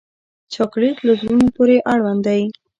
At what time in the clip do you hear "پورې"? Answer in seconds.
1.55-1.77